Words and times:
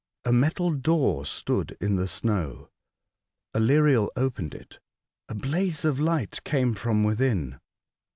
A 0.25 0.33
metal 0.33 0.71
door 0.71 1.25
stood 1.27 1.77
in 1.79 1.95
the 1.95 2.07
snow. 2.07 2.69
Aleriel 3.53 4.09
opened 4.15 4.55
it. 4.55 4.79
A 5.29 5.35
blaze 5.35 5.85
of 5.85 5.99
light 5.99 6.43
came 6.43 6.73
from 6.73 7.03
within. 7.03 7.59